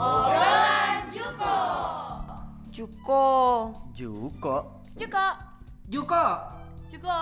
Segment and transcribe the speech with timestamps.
[0.00, 1.56] Obrolan Juko.
[2.72, 3.24] Juko.
[3.92, 4.56] Juko.
[4.96, 5.26] Juko.
[5.92, 6.24] Juko.
[6.88, 7.18] Juko.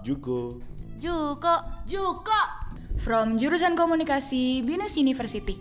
[0.00, 0.38] Juko.
[0.96, 1.54] Juko.
[1.84, 2.40] Juko.
[2.96, 5.60] From jurusan komunikasi Binus University.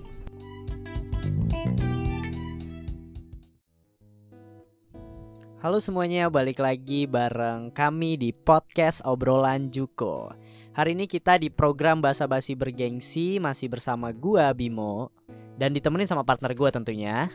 [5.59, 10.31] Halo semuanya, balik lagi bareng kami di podcast obrolan Juko.
[10.71, 15.11] Hari ini kita di program Bahasa Basi Bergengsi masih bersama gua Bimo
[15.57, 17.27] dan ditemenin sama partner gua tentunya.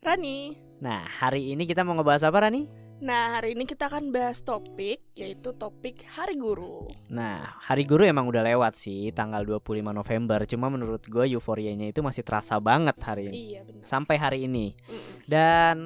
[0.00, 0.54] Rani.
[0.78, 2.84] Nah, hari ini kita mau ngebahas apa Rani?
[3.02, 6.86] Nah, hari ini kita akan bahas topik yaitu topik Hari Guru.
[7.10, 10.46] Nah, Hari Guru emang udah lewat sih, tanggal 25 November.
[10.46, 13.34] Cuma menurut gue euforianya itu masih terasa banget hari ini.
[13.34, 13.82] Iya, benar.
[13.82, 14.78] Sampai hari ini.
[14.86, 15.12] Mm.
[15.26, 15.76] Dan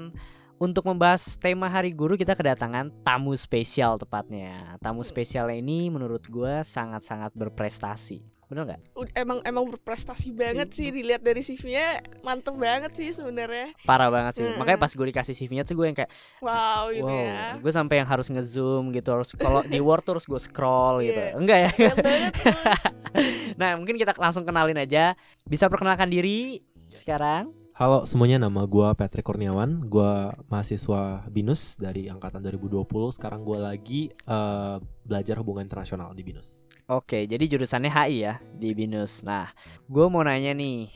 [0.59, 4.77] untuk membahas tema Hari Guru kita kedatangan tamu spesial tepatnya.
[4.82, 8.38] Tamu spesialnya ini menurut gue sangat-sangat berprestasi.
[8.48, 8.80] Bener nggak?
[9.12, 13.77] Emang emang berprestasi banget sih dilihat dari CV-nya mantep banget sih sebenarnya.
[13.85, 14.45] Parah banget sih.
[14.49, 14.57] Mm-mm.
[14.57, 16.09] Makanya pas gue dikasih CV-nya tuh gue yang kayak
[16.40, 17.29] Wow, gitu wow.
[17.29, 17.60] ya.
[17.60, 19.09] Gue sampai yang harus ngezoom gitu.
[19.13, 21.21] Harus kalau di Word terus gue scroll gitu.
[21.21, 21.37] Iya.
[21.37, 21.71] Enggak ya?
[23.59, 25.16] Nah mungkin kita langsung kenalin aja.
[25.49, 26.60] Bisa perkenalkan diri
[26.93, 27.51] sekarang?
[27.79, 29.87] Halo semuanya, nama gua Patrick Kurniawan.
[29.87, 32.82] Gua mahasiswa BINUS dari angkatan 2020.
[33.15, 34.76] Sekarang gua lagi eh,
[35.07, 36.66] belajar hubungan internasional di BINUS.
[36.90, 39.23] Oke, jadi jurusannya HI ya di Binus.
[39.23, 39.52] Nah,
[39.93, 40.88] gue mau nanya nih,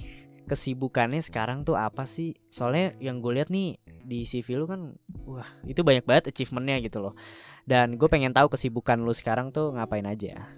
[0.49, 2.33] kesibukannya sekarang tuh apa sih?
[2.49, 4.97] Soalnya yang gue lihat nih di CV lu kan,
[5.29, 7.15] wah itu banyak banget achievementnya gitu loh.
[7.69, 10.49] Dan gue pengen tahu kesibukan lu sekarang tuh ngapain aja.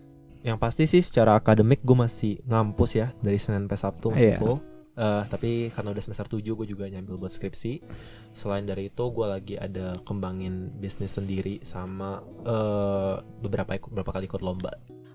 [0.46, 4.38] Yang pasti sih secara akademik gue masih ngampus ya dari Senin sampai Sabtu masih Iya.
[4.38, 4.73] full.
[4.94, 7.82] Eh, tapi karena udah semester 7 gue juga nyambil buat skripsi.
[8.30, 14.42] Selain dari itu gue lagi ada kembangin bisnis sendiri sama eh, beberapa beberapa kali ikut
[14.42, 14.70] lomba.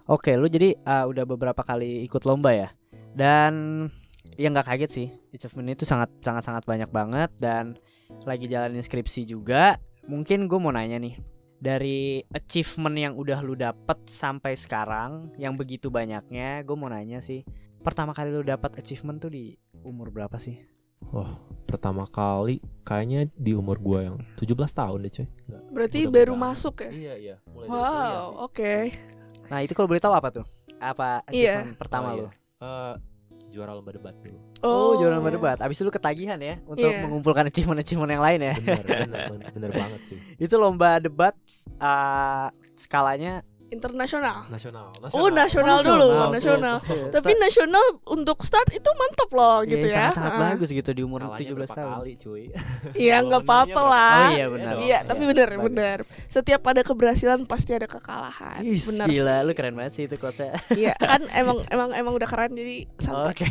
[0.09, 2.73] Oke, lu jadi uh, udah beberapa kali ikut lomba ya.
[3.13, 3.85] Dan
[4.41, 7.77] yang nggak kaget sih, achievement itu sangat sangat sangat banyak banget dan
[8.25, 9.77] lagi jalanin skripsi juga.
[10.09, 11.13] Mungkin gue mau nanya nih,
[11.61, 17.45] dari achievement yang udah lu dapet sampai sekarang yang begitu banyaknya, gue mau nanya sih,
[17.85, 20.59] pertama kali lu dapet achievement tuh di umur berapa sih?
[21.09, 25.27] Wah, pertama kali kayaknya di umur gua yang 17 tahun deh, coy.
[25.47, 26.89] Nggak, Berarti muda baru masuk ya?
[26.91, 27.35] Iya, iya.
[27.47, 28.73] Mulai Wow, oke.
[29.47, 30.45] Nah itu kalau boleh tahu apa tuh?
[30.77, 31.63] Apa Iya.
[31.63, 32.19] achievement pertama Oh, lu?
[32.19, 32.29] iya.
[32.59, 32.93] Eh,
[33.49, 34.37] juara lomba debat dulu.
[34.61, 35.57] Oh, juara lomba debat.
[35.57, 37.01] Abis itu lu ketagihan ya untuk Iya.
[37.01, 38.53] mengumpulkan achievement-achievement yang lain ya.
[38.59, 40.17] Bener, bener, bener, bener banget sih.
[40.45, 41.33] itu lomba debat
[41.79, 44.49] uh, skalanya Internasional.
[44.49, 44.89] Nasional.
[45.11, 46.81] Oh, nasional dulu, nasional.
[46.81, 47.09] Nasional.
[47.11, 50.09] Tapi nasional untuk start itu mantap loh gitu ya.
[50.09, 51.93] sangat bagus gitu di umur Kalahnya 17 berapa tahun.
[51.95, 52.43] kali, cuy.
[52.99, 54.17] Iya, Kalau nggak menangnya apa-apa lah.
[54.19, 54.71] Oh iya benar.
[54.71, 54.81] dong.
[54.81, 55.65] Iya, tapi bener Bagus.
[55.65, 55.97] bener.
[56.25, 58.59] Setiap ada keberhasilan pasti ada kekalahan.
[58.59, 59.45] Ih, bener gila, sih.
[59.45, 60.57] lu keren banget sih itu quotesnya.
[60.71, 63.29] Iya, kan emang emang emang udah keren jadi santai.
[63.31, 63.47] Oke.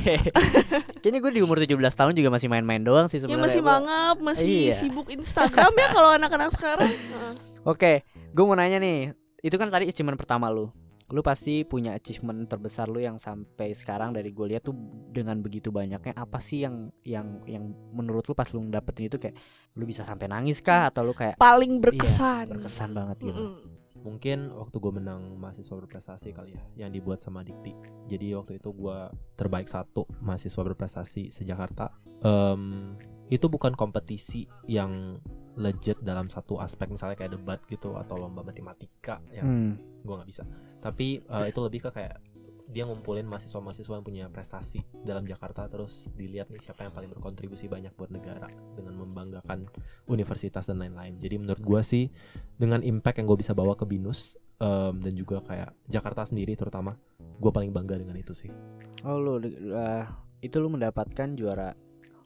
[1.00, 3.44] Kayaknya gue di umur 17 tahun juga masih main-main doang sih Ya sebenarnya.
[3.44, 4.74] masih Gua- mangap, masih Iya.
[4.74, 6.90] sibuk Instagram ya kalau anak-anak sekarang.
[6.90, 7.32] Heeh.
[7.62, 7.92] Oke,
[8.28, 9.14] gue mau nanya nih.
[9.42, 10.70] Itu kan tadi achievement pertama lu.
[11.08, 14.76] Lu pasti punya achievement terbesar lu yang sampai sekarang dari gue lihat tuh
[15.08, 17.64] dengan begitu banyaknya apa sih yang yang yang
[17.96, 19.32] menurut lu pas lu dapetin itu kayak
[19.72, 22.44] lu bisa sampai nangis kah atau lu kayak Paling iya, berkesan.
[22.52, 23.40] berkesan banget gitu.
[23.40, 23.78] Mm-mm.
[23.98, 27.74] Mungkin waktu gue menang mahasiswa berprestasi kali ya, yang dibuat sama Dikti.
[28.06, 31.90] Jadi waktu itu gua terbaik satu mahasiswa berprestasi se-Jakarta.
[32.22, 32.94] Em,
[33.28, 35.18] itu bukan kompetisi yang
[35.58, 39.72] legit dalam satu aspek misalnya kayak debat gitu atau lomba matematika yang Hmm.
[40.06, 40.46] gua nggak bisa.
[40.78, 42.22] Tapi eh, itu lebih ke kayak
[42.68, 47.64] dia ngumpulin mahasiswa-mahasiswa yang punya prestasi dalam Jakarta terus dilihat nih siapa yang paling berkontribusi
[47.64, 48.44] banyak buat negara
[48.76, 49.64] dengan membanggakan
[50.04, 51.16] universitas dan lain-lain.
[51.16, 52.12] Jadi menurut gua sih
[52.60, 56.92] dengan impact yang gue bisa bawa ke binus em, dan juga kayak Jakarta sendiri terutama
[57.40, 58.50] gue paling bangga dengan itu sih
[59.06, 60.04] Oh lu uh,
[60.42, 61.72] itu lu mendapatkan juara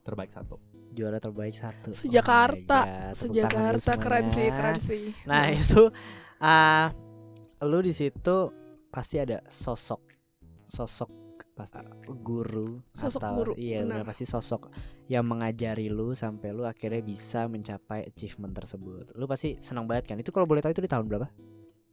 [0.03, 0.56] terbaik satu
[0.92, 1.91] juara terbaik satu.
[1.91, 5.03] Oh Sejakarta, tangan Sejakarta dulu keren sih, keren sih.
[5.25, 5.88] Nah itu
[6.38, 6.92] ah
[7.62, 8.50] lu di situ
[8.88, 10.02] pasti ada sosok
[10.66, 11.10] sosok
[11.52, 11.78] pasti
[12.22, 14.02] guru Sosok atau guru, iya benar.
[14.02, 14.72] benar pasti sosok
[15.06, 19.12] yang mengajari lu sampai lu akhirnya bisa mencapai achievement tersebut.
[19.14, 20.17] Lu pasti senang banget kan?
[20.17, 21.28] Itu kalau boleh tahu itu di tahun berapa?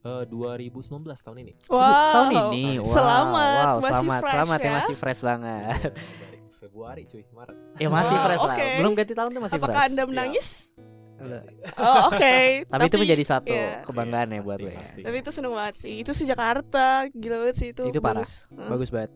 [0.00, 1.76] Eh, 2019 tahun ini Wow.
[1.84, 2.80] tahun ini.
[2.80, 4.70] Wow, Selamat, wow, masih selamat, fresh selamat ya.
[4.72, 5.90] masih fresh banget.
[6.60, 8.56] Februari cuy Maret ya masih Wow, fresh lah.
[8.56, 8.68] oke.
[8.84, 9.88] Belum ganti tahun tuh masih Apakah fresh.
[9.88, 10.48] Anda menangis?
[11.76, 12.36] Oh, oke.
[12.72, 13.84] Tapi, itu menjadi satu iya.
[13.84, 14.76] kebanggaan ya Iya, buat pasti, lu ya.
[14.80, 15.00] pasti.
[15.04, 15.94] Tapi itu seneng banget sih.
[16.00, 17.84] Itu sejakarta, gila banget sih itu.
[17.88, 18.24] Itu parah.
[18.24, 18.48] bagus.
[18.48, 18.68] Heeh.
[18.72, 19.10] Bagus banget.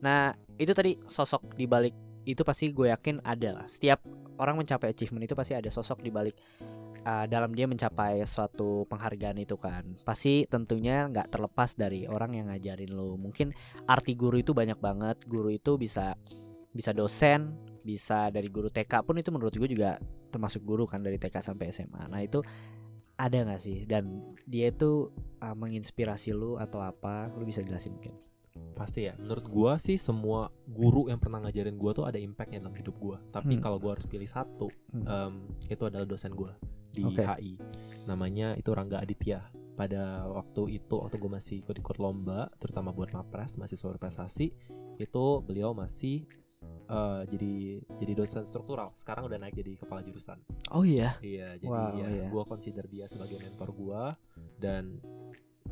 [0.00, 1.92] Nah, itu tadi sosok di balik
[2.24, 3.66] itu pasti gue yakin ada lah.
[3.68, 4.00] Setiap
[4.40, 6.36] orang mencapai achievement itu pasti ada sosok di balik
[7.04, 9.84] uh, dalam dia mencapai suatu penghargaan itu kan.
[10.04, 13.20] Pasti tentunya nggak terlepas dari orang yang ngajarin lo.
[13.20, 13.52] Mungkin
[13.84, 15.20] arti guru itu banyak banget.
[15.28, 16.16] Guru itu bisa
[16.70, 19.98] bisa dosen, bisa dari guru TK pun itu menurut gue juga
[20.30, 22.38] termasuk guru kan dari TK sampai SMA nah itu
[23.18, 25.10] ada nggak sih dan dia itu
[25.42, 28.14] uh, menginspirasi lu atau apa lu bisa jelasin mungkin
[28.74, 29.14] Pasti ya.
[29.20, 33.20] Menurut gua sih semua guru yang pernah ngajarin gua tuh ada impactnya dalam hidup gua.
[33.30, 33.62] Tapi Hmm.
[33.62, 35.04] kalau gua harus pilih satu, Hmm.
[35.06, 35.34] em,
[35.68, 36.56] itu adalah dosen gua
[36.90, 37.22] di Oke.
[37.22, 37.60] HI.
[38.08, 39.44] Namanya itu Rangga Aditya.
[39.76, 44.46] Pada waktu itu waktu gua masih ikut-ikut lomba, terutama buat Mapres, mahasiswa berprestasi,
[44.98, 46.24] itu beliau masih
[46.90, 47.52] eh, jadi
[47.96, 48.90] jadi dosen struktural.
[48.92, 50.42] Sekarang udah naik jadi kepala jurusan.
[50.70, 52.26] oh iya Iya, jadi Wow, ya iya.
[52.28, 54.02] gua consider dia sebagai mentor gua
[54.58, 54.98] dan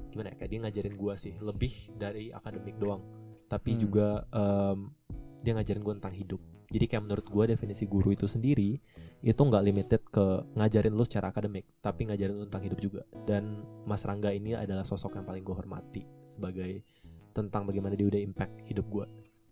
[0.09, 3.03] gimana ya kayak dia ngajarin gua sih lebih dari akademik doang.
[3.47, 3.81] Tapi Hmm.
[3.81, 4.95] juga em,
[5.43, 6.41] dia ngajarin gua tentang hidup.
[6.69, 8.77] Jadi kayak menurut gua definisi guru itu sendiri
[9.19, 10.25] itu nggak limited ke
[10.55, 13.03] ngajarin lu secara akademik, tapi ngajarin lu tentang hidup juga.
[13.25, 16.85] Dan Mas Rangga ini adalah sosok yang paling gua hormati sebagai
[17.33, 19.07] tentang bagaimana dia udah impact hidup gua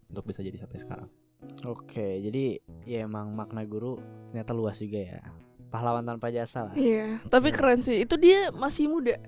[0.06, 1.08] untuk bisa jadi sampai sekarang.
[1.64, 4.00] Oke, jadi ya emang makna guru
[4.30, 5.20] ternyata luas juga ya.
[5.66, 6.74] Pahlawan tanpa jasa lah.
[6.74, 8.00] Iya, tapi keren sih.
[8.00, 9.18] Itu dia masih muda.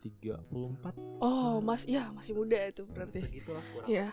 [0.00, 3.24] 34 Oh, mas, ya masih muda itu berarti.
[3.24, 3.88] segitulah kurang.
[3.88, 4.12] Iya.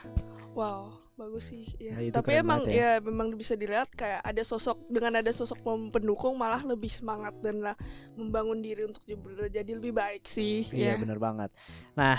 [0.56, 1.68] Wow, bagus sih.
[1.77, 1.94] Ya.
[1.94, 2.92] Nah, itu Tapi keren emang banget ya.
[3.04, 5.59] memang bisa dilihat kayak ada sosok dengan ada sosok
[5.92, 7.75] pendukung malah lebih semangat dan lah
[8.16, 9.19] membangun diri untuk jadi
[9.62, 10.66] jadi lebih baik sih.
[10.71, 11.01] Iya ya.
[11.01, 11.51] bener banget.
[11.94, 12.18] Nah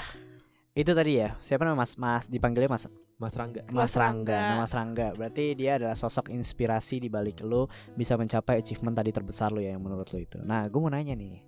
[0.74, 2.84] itu tadi ya siapa namanya Mas Mas dipanggilnya Mas
[3.16, 3.62] Mas Rangga.
[3.68, 4.32] Mas Mas Rangga.
[4.34, 4.40] Rangga.
[4.50, 5.08] Nah, Mas Rangga.
[5.14, 9.72] Berarti dia adalah sosok inspirasi di balik lu bisa mencapai achievement tadi terbesar lu ya
[9.72, 10.38] yang menurut lu itu.
[10.40, 11.38] Nah gue mau nanya nih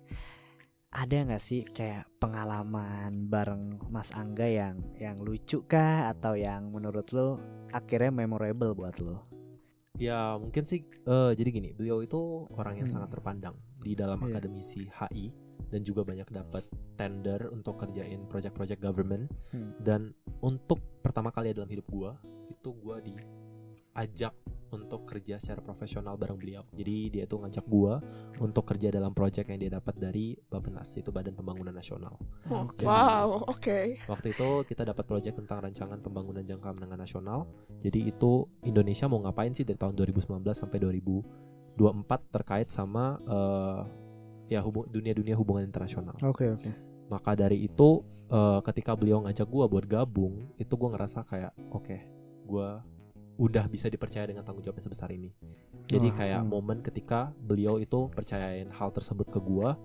[0.87, 7.11] ada nggak sih kayak pengalaman bareng Mas Angga yang yang lucu kah atau yang menurut
[7.11, 7.35] lu
[7.69, 9.19] akhirnya memorable buat lu?
[9.99, 13.01] Ya mungkin sih eh, jadi gini, beliau itu orang yang Hmm.
[13.03, 14.29] sangat terpandang di dalam Iya.
[14.31, 15.33] akademisi HI
[15.67, 16.63] dan juga banyak dapat
[16.95, 19.71] tender untuk kerjain project-project government Hmm.
[19.83, 20.01] dan
[20.39, 22.11] untuk pertama kali dalam hidup gua
[22.47, 24.31] itu gua diajak
[24.67, 26.63] untuk kerja secara profesional bareng beliau.
[26.75, 28.03] Jadi dia itu ngajak gua
[28.43, 32.19] untuk kerja dalam project yang dia dapat dari Bappenas itu Badan Pembangunan Nasional.
[32.51, 32.83] Oh, Oke.
[32.83, 33.79] Wow, oke.
[34.11, 37.47] Waktu itu kita dapat proyek tentang rancangan pembangunan jangka menengah nasional.
[37.79, 43.81] Jadi itu Indonesia mau ngapain sih dari tahun 2019 sampai 2024 terkait sama eh,
[44.47, 46.15] ya hubung dunia-dunia hubungan internasional.
[46.23, 46.71] Oke oke.
[47.07, 51.97] Maka dari itu eh, ketika beliau ngajak gua buat gabung, itu gua ngerasa kayak oke,
[52.43, 52.83] gua
[53.37, 55.31] udah bisa dipercaya dengan tanggung jawab yang sebesar ini.
[55.87, 56.49] Jadi Wah, kayak hmm.
[56.51, 59.77] momen ketika beliau itu percayain hal tersebut ke gua,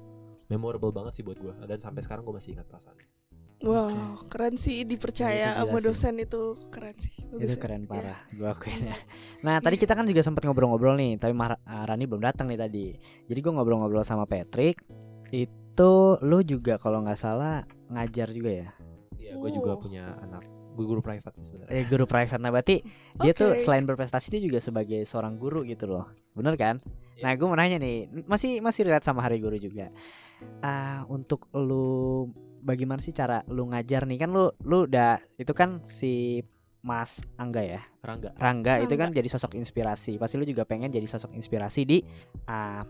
[0.51, 3.22] memorable banget sih buat gua dan sampai sekarang gua masih ingat perasaannya.
[3.63, 5.87] Wow, keren sih dipercaya gila sama sih.
[5.87, 7.15] dosen itu keren sih.
[7.31, 7.61] Bagus Itu ya.
[7.63, 7.89] keren Iya.
[7.89, 8.97] parah, gua akuin ya.
[9.47, 12.59] Nah tadi kita kan juga sempat ngobrol-ngobrol nih, tapi Mar- ah, Rani belum datang nih
[12.59, 12.87] tadi.
[13.25, 14.83] Jadi gua ngobrol-ngobrol sama Patrick.
[15.31, 18.69] Itu lu juga kalau nggak salah ngajar juga ya?
[19.15, 19.81] Iya, gue juga Oh.
[19.81, 20.45] punya anak.
[20.73, 21.73] Gue guru private sih sebenarnya.
[21.73, 22.37] Eh guru private.
[22.37, 22.81] Nah berarti
[23.17, 26.81] dia tuh selain berprestasi dia juga sebagai seorang guru gitu loh, bener kan?
[27.15, 27.23] Iya.
[27.23, 29.89] Nah gue mau nanya nih, masih masih relate sama hari guru juga.
[30.61, 32.29] Ah untuk lu
[32.63, 36.41] bagaimana sih cara lu ngajar nih kan lu lu udah itu kan si
[36.83, 37.79] Mas Angga ya?
[38.03, 38.35] Rangga.
[38.35, 40.19] Rangga itu kan jadi sosok inspirasi.
[40.19, 41.99] Pasti lu juga pengen jadi sosok inspirasi di
[42.51, 42.83] ah,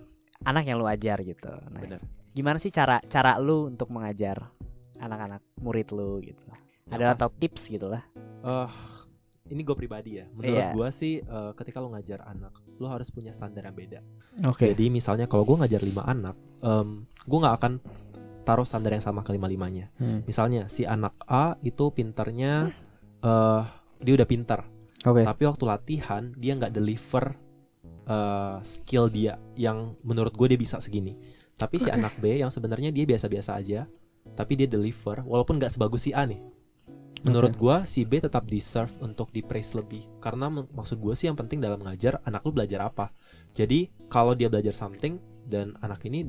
[0.49, 1.53] anak yang lu ajar gitu.
[1.69, 2.01] Nah, Bener.
[2.33, 4.49] gimana sih cara cara lu untuk mengajar
[4.97, 6.41] anak-anak murid lu gitu?
[6.89, 8.01] Yang Ada atau tips gitu lah?
[8.17, 8.69] Eh,
[9.53, 10.27] ini gue pribadi ya.
[10.33, 10.73] Menurut Iya.
[10.73, 14.01] gua sih eh, ketika lo ngajar anak, lo harus punya standar yang beda.
[14.49, 14.73] Oke.
[14.73, 16.32] Jadi misalnya kalau gue ngajar lima anak,
[16.65, 17.73] em, gue nggak akan
[18.43, 19.91] taruh standar yang sama ke lima limanya.
[19.99, 20.27] Hmm.
[20.27, 22.70] Misalnya si anak A itu pinternya,
[23.22, 23.63] eh
[24.03, 24.61] dia udah pinter,
[25.06, 25.22] Oke.
[25.22, 27.39] tapi waktu latihan dia nggak deliver
[28.06, 31.15] eh, skill dia yang menurut gue dia bisa segini.
[31.55, 33.87] Tapi si anak B yang sebenarnya dia biasa-biasa aja,
[34.34, 36.43] tapi dia deliver walaupun nggak sebagus si A nih.
[37.22, 41.31] Menurut gua si B tetap deserve untuk di praise lebih karena mak- maksud gua sih
[41.31, 43.15] yang penting dalam ngajar anak lu belajar apa.
[43.55, 46.22] Jadi kalau dia belajar something dan anak ini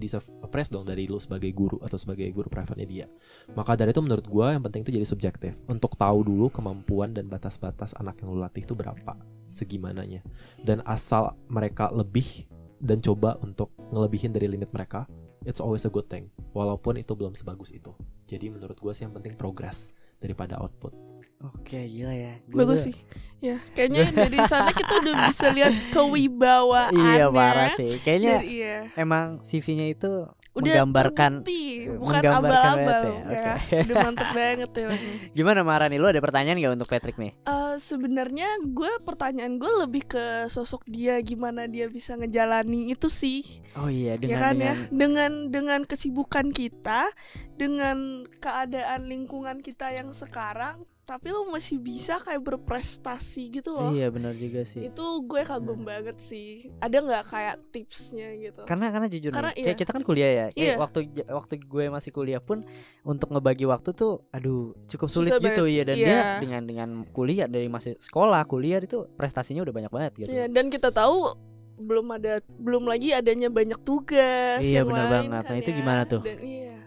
[0.50, 3.06] praise dong dari lu sebagai guru atau sebagai guru private-nya dia.
[3.54, 7.30] Maka dari itu menurut gua yang penting itu jadi subjektif untuk tahu dulu kemampuan dan
[7.30, 9.14] batas-batas anak yang lu latih itu berapa,
[9.50, 10.26] segimananya.
[10.62, 12.50] Dan asal mereka lebih
[12.84, 15.08] dan coba untuk ngelebihin dari limit mereka,
[15.48, 16.28] it's always a good thing.
[16.52, 17.94] Walaupun itu belum sebagus itu.
[18.28, 21.13] Jadi menurut gua sih yang penting progress daripada output.
[21.42, 22.34] Oke, gila ya.
[22.48, 22.96] Gua Bagus sih.
[23.44, 26.96] Ya, kayaknya dari sana kita udah bisa lihat kewibawaan.
[26.96, 28.00] Iya parah sih.
[28.00, 28.78] Kayaknya Dari, iya.
[28.96, 33.18] emang CV-nya itu Udah menggambarkan terbukti, eh, bukan abal-abal ya.
[33.26, 33.54] ya.
[33.58, 33.76] Oke.
[33.90, 34.88] Udah mantep banget ya.
[35.38, 35.98] Gimana Marani?
[35.98, 37.34] Lu ada pertanyaan gak untuk Patrick nih?
[37.44, 43.42] Eh, sebenarnya gue pertanyaan gue lebih ke sosok dia gimana dia bisa ngejalani itu sih
[43.82, 47.10] Oh iya, dengan ya kan dengan ya dengan dengan kesibukan kita
[47.58, 54.08] dengan keadaan lingkungan kita yang sekarang tapi lo masih bisa kayak berprestasi gitu loh Iya
[54.08, 54.88] benar juga sih.
[54.88, 59.60] itu gue kagum banget sih ada nggak kayak tipsnya gitu Karena karena jujur Karena nih,
[59.60, 59.76] kayak iya.
[59.78, 60.46] kita kan kuliah ya.
[60.48, 60.76] Kayak Iya.
[60.80, 62.64] waktu waktu gue masih kuliah pun
[63.04, 65.76] untuk ngebagi waktu tuh aduh cukup sulit Susah gitu banget.
[65.76, 66.08] ya dan Iya.
[66.08, 70.32] dia dengan dengan kuliah dari masih sekolah, kuliah itu prestasinya udah banyak banget gitu.
[70.32, 71.36] Iya, dan kita tahu
[71.76, 75.44] belum ada belum lagi adanya banyak tugas Iya, benar banget.
[75.44, 75.76] kan Nah, itu ya.
[75.76, 76.22] gimana tuh?
[76.24, 76.80] Dan iya.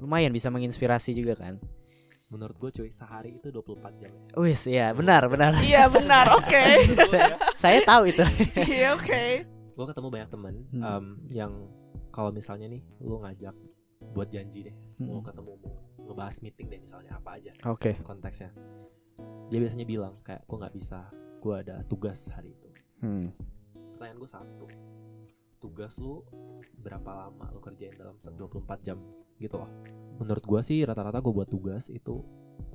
[0.00, 1.54] Lumayan bisa menginspirasi juga kan.
[2.26, 4.24] Menurut gue cuy sehari itu 24 jam ya.
[4.36, 5.60] Wis, iya benar benar.
[5.60, 6.64] Iya benar, oke.
[7.12, 8.24] saya, saya tahu itu.
[8.56, 9.22] Iya oke.
[9.70, 10.82] gue ketemu banyak temen Hmm.
[10.82, 11.52] em, yang
[12.08, 13.50] kalau misalnya nih lu ngajak
[14.10, 15.26] buat janji deh mau Hmm.
[15.26, 15.74] ketemu mau
[16.06, 17.98] ngebahas meeting deh misalnya apa aja Oke.
[17.98, 18.54] konteksnya
[19.44, 21.10] dia biasanya bilang kayak gue nggak bisa
[21.42, 22.70] gue ada tugas hari itu
[23.02, 23.34] Hmm.
[23.90, 24.66] pertanyaan gue satu
[25.64, 26.20] tugas lu
[26.76, 29.00] berapa lama lu kerjain dalam se- 24 jam
[29.40, 29.72] gitu loh.
[30.20, 32.20] Menurut gue sih rata-rata gue buat tugas itu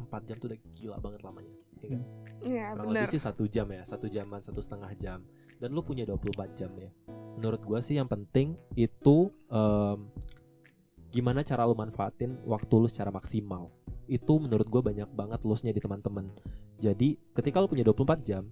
[0.10, 2.02] 4 jam tuh udah gila banget lamanya ya kan?
[2.42, 3.06] Iya kurang benar.
[3.06, 5.22] lebih sih satu jam ya satu jaman satu setengah jam.
[5.62, 6.90] Dan lu punya 24 jam ya.
[7.38, 10.10] Menurut gua sih yang penting itu em,
[11.14, 13.70] gimana cara lu manfaatin waktu lu secara maksimal.
[14.10, 16.32] Itu menurut gua banyak banget lossnya di teman-teman.
[16.80, 18.44] Jadi ketika lu punya 24 jam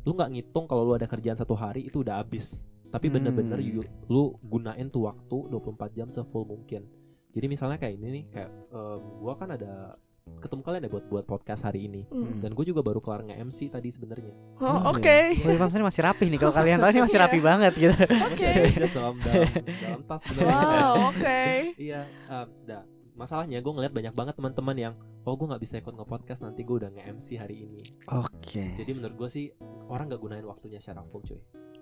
[0.00, 3.70] lu nggak ngitung kalau lu ada kerjaan satu hari itu udah habis tapi bener-bener Hmm.
[3.78, 6.86] you- lu gunain tuh waktu 24 jam sefull mungkin
[7.30, 9.94] jadi misalnya kayak ini nih kayak em, gua kan ada
[10.32, 12.38] ketemu kalian ya buat buat podcast hari ini Hmm.
[12.38, 15.18] dan gue juga baru kelar nge-MC tadi sebenarnya Oh, oke.
[15.40, 16.38] Oh, Irfan Sani masih rapi nih.
[16.38, 17.24] Kalau kalian tahu ini masih Iya.
[17.26, 17.96] rapi banget gitu.
[17.98, 18.50] Oke.
[18.70, 21.40] Just dalam dalam dalam tas sebenarnya Wow, oke.
[21.88, 22.82] iya em, dah
[23.12, 26.76] masalahnya gue ngeliat banyak banget teman-teman yang oh gue nggak bisa ikut nge-podcast nanti gue
[26.78, 28.72] udah nge-MC hari ini Oke.
[28.72, 29.44] jadi menurut gue sih
[29.86, 31.36] orang nggak gunain waktunya secara full cuy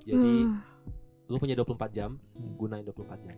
[0.08, 0.64] jadi Hmm.
[1.28, 2.10] lu punya 24 jam
[2.56, 3.36] gunain 24 jam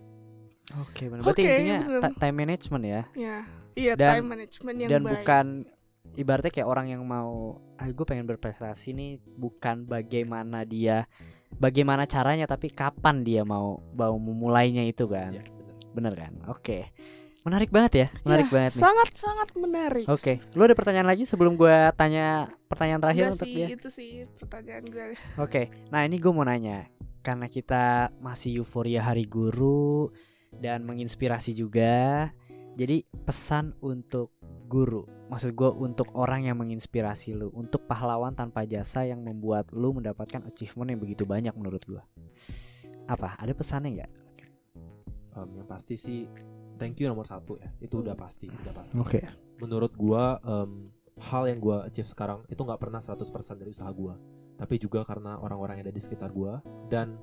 [0.78, 1.26] Oke, benar.
[1.26, 2.12] Berarti Oke, intinya bener.
[2.14, 3.02] time management ya.
[3.18, 3.36] Ya.
[3.74, 5.10] Iya, Dan- time management yang Dan baik.
[5.12, 5.46] bukan
[6.12, 7.30] ibaratnya kayak orang yang mau
[7.74, 11.10] ah gue pengen berprestasi nih bukan bagaimana dia
[11.52, 15.34] bagaimana caranya tapi kapan dia mau mau memulainya itu kan.
[15.34, 15.42] ya
[15.90, 16.32] bener Bener kan?
[16.46, 16.86] Oke.
[17.40, 18.06] Menarik banget ya.
[18.20, 18.82] Menarik Ya, banget nih.
[18.84, 20.06] Sangat-sangat menarik.
[20.12, 23.66] Oke, lu ada pertanyaan lagi sebelum gua tanya pertanyaan terakhir Enggak untuk sih, dia?
[23.72, 25.06] itu sih pertanyaan gue.
[25.40, 26.84] Oke, nah ini gue mau nanya
[27.24, 30.12] karena kita masih euforia hari guru
[30.52, 32.28] dan menginspirasi juga.
[32.78, 34.36] Jadi pesan untuk
[34.70, 39.90] guru, maksud gue untuk orang yang menginspirasi lu, untuk pahlawan tanpa jasa yang membuat lu
[39.90, 42.02] mendapatkan achievement yang begitu banyak menurut gue.
[43.10, 43.34] Apa?
[43.42, 44.12] Ada pesannya nggak?
[45.34, 46.30] Em, yang pasti sih
[46.80, 47.68] thank you nomor satu ya.
[47.76, 48.96] Itu udah pasti udah pasti.
[48.96, 49.20] Oke.
[49.60, 50.88] menurut gua em,
[51.20, 54.16] hal yang gua achieve sekarang itu nggak pernah 100% dari usaha gua
[54.56, 57.20] tapi juga karena orang-orang yang ada di sekitar gua dan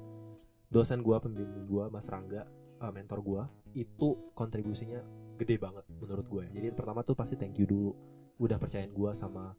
[0.70, 2.46] dosen gua pembimbing gua Mas Rangga
[2.78, 5.02] eh, mentor gua itu kontribusinya
[5.38, 7.94] gede banget menurut gue jadi pertama tuh pasti thank you dulu.
[8.38, 9.58] Udah percayain gua sama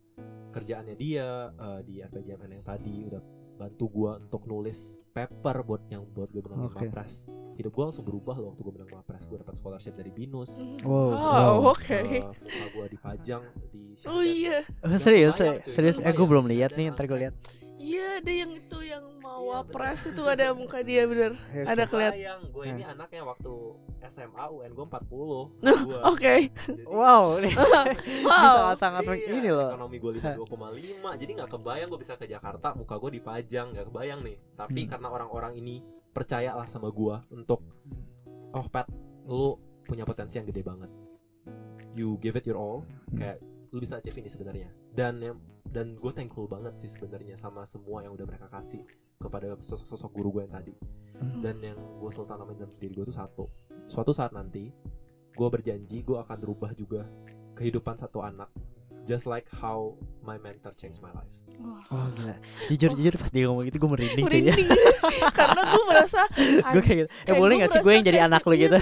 [0.55, 3.23] kerjaannya dia eh, di RPJMN yang tadi udah
[3.59, 6.87] bantu gua untuk nulis paper buat yang buat gue menangin Oke.
[6.87, 7.27] Mapres
[7.59, 11.11] hidup gua langsung berubah loh waktu gue menang Mapres gue dapat scholarship dari binus Wow.
[11.11, 11.91] Wow, oke.
[11.91, 13.43] Eh, muka gua dipajang
[13.75, 14.63] di Oh iya.
[14.87, 15.35] Oh, serius,
[15.67, 15.99] serius.
[15.99, 17.35] Eh, gue belum lihat nih, ntar gue lihat.
[17.83, 21.33] Iya, ada yang itu yang Iya, wapres itu ada muka dia bener.
[21.53, 22.17] Ada kelihatan.
[22.17, 22.89] Sayang, gue ini Eh.
[22.89, 23.53] anaknya waktu
[24.05, 25.99] SMA UN gue 40 Nah, gua.
[26.09, 26.35] Oke.
[26.89, 27.39] Wow,
[28.25, 28.57] Wow.
[28.75, 29.71] sangat-sangat Iya, ini loh.
[29.71, 34.21] Ekonomi gue 52,5 Jadi gak kebayang gue bisa ke Jakarta Muka gue dipajang Gak kebayang
[34.23, 34.91] nih Tapi Hmm.
[34.91, 37.61] karena orang-orang ini Percayalah sama gue Untuk
[38.51, 38.87] Oh Pat
[39.25, 40.91] Lu punya potensi yang gede banget
[41.93, 43.19] You give it your all Hmm.
[43.19, 43.37] Kayak
[43.69, 45.37] Lu bisa achieve ini sebenarnya Dan yang
[45.69, 48.83] dan gue thankful banget sih sebenarnya sama semua yang udah mereka kasih
[49.21, 50.75] kepada sosok-sosok guru gue yang tadi.
[51.19, 51.43] Hmm.
[51.43, 53.45] dan yang gue selalu tanamin dalam diri gue tuh satu.
[53.91, 54.71] Suatu saat nanti
[55.35, 57.11] gue berjanji gue akan rubah juga
[57.59, 58.55] kehidupan satu anak
[59.09, 61.33] just like how my mentor changed my life
[61.91, 62.37] Oh gila.
[62.71, 64.55] Jujur jujur pas dia ngomong gitu gue merinding cuy ya.
[64.55, 64.69] Merinding
[65.39, 66.21] karena gue merasa
[66.71, 67.09] gue kayak gitu.
[67.11, 68.79] Eh boleh gua gak sih gue yang jadi anak lu iya, gitu?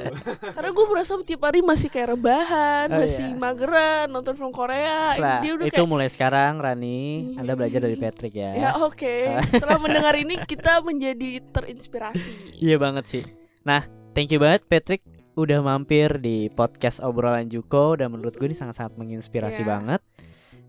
[0.56, 3.38] Karena gue merasa tiap hari masih kayak rebahan, Oh, masih iya.
[3.38, 5.14] mageran nonton film Korea.
[5.14, 8.52] Ini Lah, dia udah itu kayak mulai sekarang Rani, Anda belajar dari Patrick ya.
[8.58, 9.16] ya oke.
[9.46, 12.58] Setelah mendengar ini kita menjadi terinspirasi.
[12.58, 13.22] Iya banget sih.
[13.62, 13.86] Nah,
[14.18, 15.06] thank you banget Patrick
[15.36, 19.68] udah mampir di podcast obrolan Juko dan menurut gue ini sangat-sangat menginspirasi Iya.
[19.68, 20.00] banget.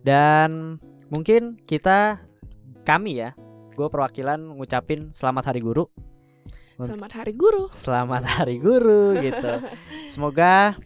[0.04, 0.76] Dan
[1.08, 2.20] mungkin kita
[2.84, 3.32] kami ya,
[3.74, 5.88] gue perwakilan ngucapin selamat hari guru.
[6.78, 7.74] Selamat Hari Guru.
[7.74, 9.50] Selamat hari guru gitu.
[10.14, 10.78] Semoga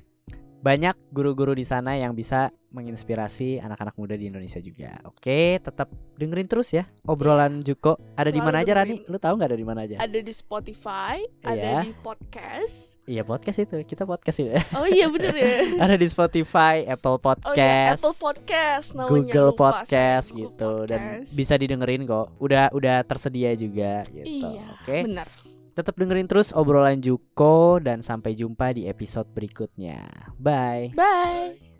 [0.63, 4.95] banyak guru-guru di sana yang bisa menginspirasi anak-anak muda di Indonesia juga.
[5.03, 7.99] Oke, tetap dengerin terus ya obrolan Juko.
[8.15, 9.03] Ada di mana aja Rani?
[9.05, 9.95] Lu tahu nggak ada di mana aja?
[9.99, 11.79] Ada di Spotify, ada Iya.
[11.83, 12.97] di podcast.
[13.03, 14.55] Iya podcast itu, kita podcast itu.
[14.73, 15.51] Oh iya bener ya.
[15.85, 19.59] ada di Spotify, Apple Oh iya, Podcast, Apple Podcast namanya Google lupa.
[19.75, 21.31] Podcast Google gitu dan Podcast.
[21.35, 22.27] bisa didengerin kok.
[22.39, 24.47] Udah udah tersedia juga gitu.
[24.47, 24.97] Iya, Oke.
[25.03, 25.27] benar.
[25.71, 30.03] Tetap dengerin terus obrolan Juko dan sampai jumpa di episode berikutnya.
[30.35, 30.91] Bye.
[30.95, 31.70] Bye.